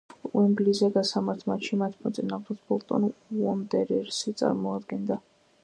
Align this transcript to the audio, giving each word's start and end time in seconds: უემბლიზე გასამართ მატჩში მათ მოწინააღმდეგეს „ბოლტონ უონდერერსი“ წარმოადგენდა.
უემბლიზე 0.37 0.87
გასამართ 0.95 1.43
მატჩში 1.51 1.77
მათ 1.81 1.99
მოწინააღმდეგეს 2.05 2.63
„ბოლტონ 2.71 3.05
უონდერერსი“ 3.11 4.37
წარმოადგენდა. 4.43 5.23